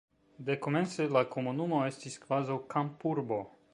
[0.45, 3.39] Dekomence la komunumo estis kvazaŭ kampurbo.